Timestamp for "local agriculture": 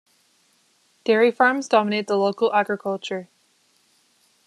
2.17-3.29